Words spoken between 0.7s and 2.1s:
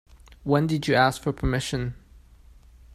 you ask for permission?